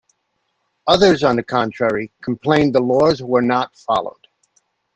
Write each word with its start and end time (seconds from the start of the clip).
Others, 0.87 1.23
on 1.23 1.35
the 1.35 1.43
contrary, 1.43 2.11
complained 2.23 2.73
the 2.73 2.79
laws 2.79 3.21
were 3.21 3.43
not 3.43 3.75
followed. 3.77 4.27